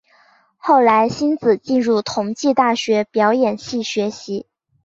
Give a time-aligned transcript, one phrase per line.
[0.57, 4.47] 后来馨子进入同济大学表演系学习。